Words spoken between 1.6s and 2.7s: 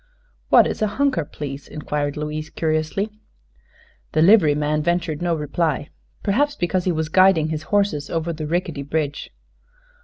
inquired Louise,